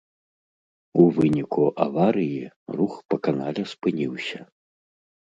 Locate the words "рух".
2.79-2.97